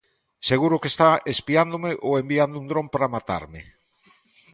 [0.49, 3.61] Seguro que está espiándome ou enviando un dron para matarme.